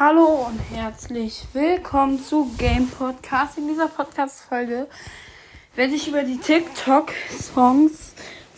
Hallo 0.00 0.46
und 0.46 0.58
herzlich 0.74 1.44
willkommen 1.52 2.18
zu 2.18 2.50
Game 2.56 2.88
Podcast. 2.88 3.58
In 3.58 3.68
dieser 3.68 3.86
Podcast-Folge 3.86 4.88
werde 5.74 5.94
ich 5.94 6.08
über 6.08 6.22
die 6.22 6.38
TikTok-Songs 6.38 8.14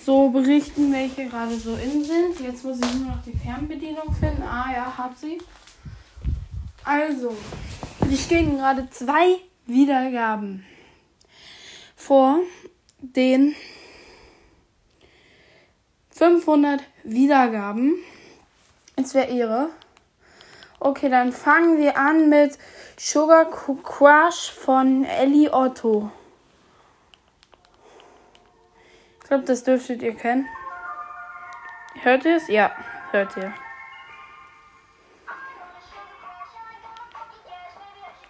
so 0.07 0.29
berichten, 0.29 0.93
welche 0.93 1.27
gerade 1.27 1.57
so 1.57 1.75
in 1.75 2.05
sind. 2.05 2.39
Jetzt 2.39 2.65
muss 2.65 2.79
ich 2.79 2.95
nur 2.95 3.09
noch 3.09 3.25
die 3.25 3.37
Fernbedienung 3.37 4.15
finden. 4.15 4.45
Ah 4.45 4.71
ja, 4.73 4.97
hab 4.97 5.17
sie. 5.17 5.39
Also, 6.85 7.37
die 8.09 8.17
stehen 8.17 8.59
gerade 8.59 8.89
zwei 8.91 9.41
Wiedergaben 9.67 10.65
vor 11.97 12.39
den 13.01 13.57
500 16.11 16.85
Wiedergaben. 17.03 17.97
Es 18.95 19.13
wäre 19.13 19.27
Ehre. 19.27 19.71
Okay, 20.85 21.09
dann 21.09 21.31
fangen 21.31 21.79
wir 21.79 21.97
an 21.97 22.29
mit 22.29 22.59
Sugar 22.97 23.45
Crush 23.45 24.51
von 24.51 25.05
Ellie 25.05 25.49
Otto. 25.53 26.11
Ich 29.21 29.29
glaube, 29.29 29.45
das 29.45 29.63
dürftet 29.63 30.03
ihr 30.03 30.17
kennen. 30.17 30.49
Hört 32.03 32.25
ihr 32.25 32.35
es? 32.35 32.49
Ja, 32.49 32.73
hört 33.13 33.37
ihr. 33.37 33.55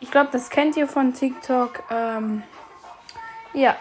Ich 0.00 0.10
glaube, 0.10 0.28
das 0.30 0.50
kennt 0.50 0.76
ihr 0.76 0.86
von 0.86 1.14
TikTok. 1.14 1.82
Ähm, 1.90 2.42
ja. 3.54 3.76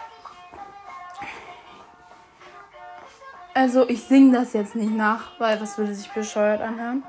Also 3.52 3.86
ich 3.86 4.02
singe 4.04 4.38
das 4.38 4.54
jetzt 4.54 4.74
nicht 4.74 4.92
nach, 4.92 5.38
weil 5.38 5.58
das 5.58 5.76
würde 5.76 5.94
sich 5.94 6.10
bescheuert 6.10 6.62
anhören. 6.62 7.02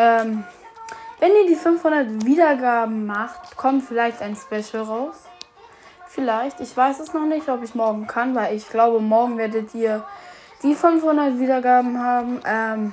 Ähm, 0.00 0.44
wenn 1.18 1.32
ihr 1.32 1.46
die 1.46 1.56
500 1.56 2.24
Wiedergaben 2.24 3.04
macht, 3.04 3.54
kommt 3.58 3.84
vielleicht 3.84 4.22
ein 4.22 4.34
Special 4.34 4.82
raus. 4.82 5.16
Vielleicht. 6.08 6.58
Ich 6.60 6.74
weiß 6.74 7.00
es 7.00 7.12
noch 7.12 7.26
nicht, 7.26 7.50
ob 7.50 7.62
ich 7.62 7.74
morgen 7.74 8.06
kann, 8.06 8.34
weil 8.34 8.56
ich 8.56 8.70
glaube, 8.70 9.00
morgen 9.00 9.36
werdet 9.36 9.74
ihr 9.74 10.02
die 10.62 10.74
500 10.74 11.38
Wiedergaben 11.38 12.02
haben. 12.02 12.40
Ähm, 12.46 12.92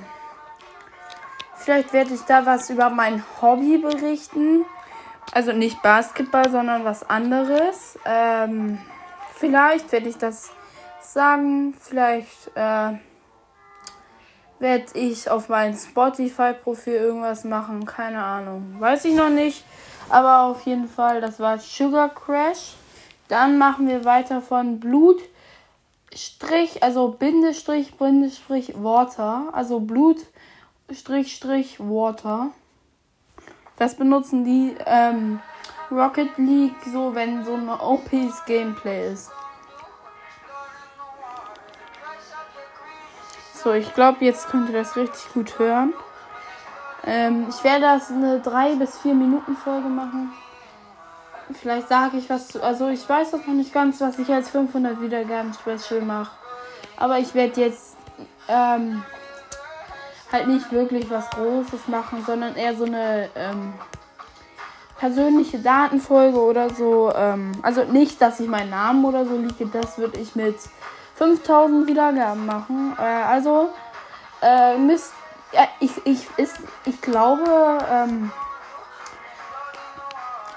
vielleicht 1.56 1.94
werde 1.94 2.12
ich 2.12 2.20
da 2.22 2.44
was 2.44 2.68
über 2.68 2.90
mein 2.90 3.24
Hobby 3.40 3.78
berichten. 3.78 4.66
Also 5.32 5.52
nicht 5.52 5.82
Basketball, 5.82 6.50
sondern 6.50 6.84
was 6.84 7.08
anderes. 7.08 7.98
Ähm, 8.04 8.78
vielleicht 9.34 9.90
werde 9.92 10.10
ich 10.10 10.18
das 10.18 10.50
sagen. 11.00 11.74
Vielleicht 11.80 12.50
äh, 12.54 12.98
werde 14.58 14.98
ich 14.98 15.30
auf 15.30 15.48
meinem 15.48 15.76
Spotify-Profil 15.76 16.94
irgendwas 16.94 17.44
machen. 17.44 17.84
Keine 17.86 18.22
Ahnung. 18.22 18.76
Weiß 18.78 19.04
ich 19.04 19.14
noch 19.14 19.30
nicht. 19.30 19.64
Aber 20.08 20.42
auf 20.42 20.62
jeden 20.62 20.88
Fall, 20.88 21.20
das 21.20 21.38
war 21.38 21.58
Sugar 21.58 22.08
Crash. 22.14 22.74
Dann 23.28 23.58
machen 23.58 23.88
wir 23.88 24.04
weiter 24.04 24.40
von 24.40 24.80
Blut. 24.80 25.20
Strich, 26.14 26.82
also 26.82 27.08
Bindestrich, 27.08 27.94
Bindestrich, 27.96 28.72
Water. 28.82 29.50
Also 29.52 29.80
Blut, 29.80 30.18
Strich, 30.90 31.36
Strich, 31.36 31.78
Water. 31.78 32.50
Das 33.76 33.96
benutzen 33.96 34.44
die 34.44 34.74
ähm, 34.86 35.40
Rocket 35.90 36.36
League 36.38 36.74
so, 36.92 37.14
wenn 37.14 37.44
so 37.44 37.54
ein 37.54 37.68
OPs 37.68 38.44
Gameplay 38.46 39.12
ist. 39.12 39.30
So, 43.62 43.72
ich 43.72 43.92
glaube, 43.92 44.24
jetzt 44.24 44.48
könnt 44.48 44.70
ihr 44.70 44.78
das 44.78 44.96
richtig 44.96 45.32
gut 45.34 45.58
hören. 45.58 45.92
Ähm, 47.04 47.46
ich 47.48 47.64
werde 47.64 47.82
das 47.82 48.10
eine 48.10 48.38
3 48.38 48.76
bis 48.76 48.98
4 48.98 49.14
Minuten 49.14 49.56
Folge 49.56 49.88
machen. 49.88 50.32
Vielleicht 51.60 51.88
sage 51.88 52.18
ich 52.18 52.30
was 52.30 52.48
zu. 52.48 52.62
Also, 52.62 52.88
ich 52.88 53.08
weiß 53.08 53.32
noch 53.32 53.46
nicht 53.46 53.72
ganz, 53.72 54.00
was 54.00 54.18
ich 54.18 54.28
als 54.28 54.50
500 54.50 55.00
Wiedergaben 55.00 55.52
Special 55.54 56.02
mache. 56.02 56.30
Aber 56.96 57.18
ich 57.18 57.34
werde 57.34 57.60
jetzt 57.60 57.96
ähm, 58.46 59.02
halt 60.30 60.46
nicht 60.46 60.70
wirklich 60.70 61.10
was 61.10 61.28
Großes 61.30 61.88
machen, 61.88 62.22
sondern 62.24 62.54
eher 62.54 62.76
so 62.76 62.84
eine 62.84 63.28
ähm, 63.34 63.72
persönliche 64.98 65.58
Datenfolge 65.58 66.40
oder 66.40 66.70
so. 66.70 67.12
Ähm, 67.12 67.52
also 67.62 67.82
nicht, 67.82 68.22
dass 68.22 68.38
ich 68.38 68.46
meinen 68.46 68.70
Namen 68.70 69.04
oder 69.04 69.24
so 69.24 69.36
liege. 69.36 69.66
Das 69.66 69.98
würde 69.98 70.20
ich 70.20 70.36
mit 70.36 70.56
5000 71.18 71.86
Wiedergaben 71.86 72.46
machen. 72.46 72.96
Äh, 72.98 73.02
also 73.02 73.70
äh, 74.40 74.78
müsst 74.78 75.12
ja, 75.52 75.68
ich, 75.80 75.90
ich, 76.04 76.26
ist, 76.36 76.58
ich 76.84 77.00
glaube, 77.00 77.78
ähm, 77.90 78.30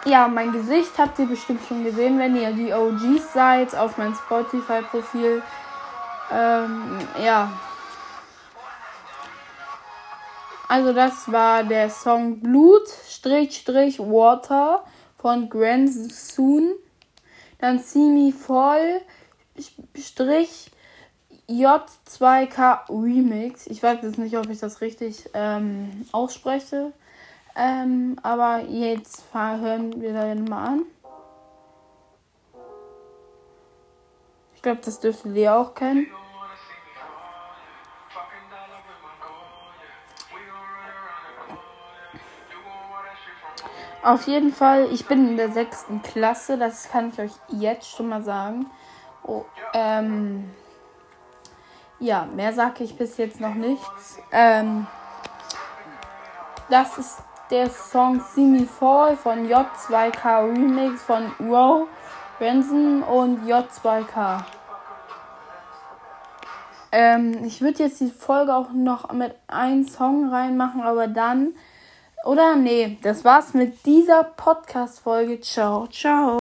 ja, 0.05 0.27
mein 0.27 0.51
Gesicht 0.51 0.97
habt 0.97 1.19
ihr 1.19 1.27
bestimmt 1.27 1.61
schon 1.67 1.83
gesehen, 1.83 2.19
wenn 2.19 2.35
ihr 2.35 2.51
die 2.51 2.73
OGs 2.73 3.33
seid 3.33 3.75
auf 3.75 3.97
meinem 3.97 4.15
Spotify-Profil. 4.15 5.41
Ähm, 6.31 6.99
ja. 7.23 7.51
Also 10.67 10.93
das 10.93 11.31
war 11.31 11.63
der 11.63 11.89
Song 11.89 12.39
Blut 12.39 12.87
Water 12.87 14.83
von 15.17 15.49
Grand 15.49 15.89
Soon. 16.11 16.73
Dann 17.59 17.79
See 17.79 17.99
Me 17.99 18.33
Fall 18.33 19.01
Strich 19.95 20.71
J2K 21.49 22.89
Remix. 22.89 23.67
Ich 23.67 23.83
weiß 23.83 23.99
jetzt 24.03 24.17
nicht, 24.17 24.37
ob 24.37 24.49
ich 24.49 24.59
das 24.59 24.81
richtig 24.81 25.29
ähm, 25.33 26.05
ausspreche. 26.11 26.93
Ähm, 27.55 28.17
aber 28.23 28.61
jetzt 28.61 29.25
hören 29.33 30.01
wir 30.01 30.13
da 30.13 30.35
mal 30.35 30.65
an. 30.65 30.85
Ich 34.55 34.61
glaube, 34.61 34.81
das 34.85 34.99
dürftet 34.99 35.35
ihr 35.35 35.55
auch 35.55 35.73
kennen. 35.73 36.07
Auf 44.03 44.25
jeden 44.25 44.51
Fall, 44.51 44.87
ich 44.91 45.05
bin 45.05 45.29
in 45.29 45.37
der 45.37 45.51
sechsten 45.51 46.01
Klasse, 46.01 46.57
das 46.57 46.89
kann 46.89 47.09
ich 47.09 47.19
euch 47.19 47.31
jetzt 47.49 47.89
schon 47.89 48.09
mal 48.09 48.23
sagen. 48.23 48.65
Oh, 49.23 49.45
ähm, 49.73 50.51
ja, 51.99 52.27
mehr 52.35 52.53
sage 52.53 52.83
ich 52.83 52.97
bis 52.97 53.17
jetzt 53.17 53.39
noch 53.39 53.53
nichts. 53.53 54.19
Ähm, 54.31 54.87
das 56.69 56.97
ist 56.97 57.19
der 57.51 57.69
Song 57.69 58.21
See 58.33 58.45
Me 58.45 58.65
Fall 58.65 59.17
von 59.17 59.47
J2K 59.47 60.45
Remix 60.45 61.03
von 61.03 61.31
Row 61.39 61.87
Renson 62.39 63.03
und 63.03 63.45
J2K. 63.45 64.43
Ähm, 66.91 67.43
ich 67.45 67.61
würde 67.61 67.83
jetzt 67.83 68.01
die 68.01 68.09
Folge 68.09 68.55
auch 68.55 68.71
noch 68.73 69.11
mit 69.13 69.35
einem 69.47 69.87
Song 69.87 70.29
reinmachen, 70.29 70.81
aber 70.81 71.07
dann. 71.07 71.53
Oder 72.25 72.55
nee, 72.55 72.97
das 73.01 73.23
war's 73.23 73.53
mit 73.53 73.85
dieser 73.85 74.23
Podcast-Folge. 74.23 75.39
Ciao, 75.41 75.87
ciao. 75.87 76.29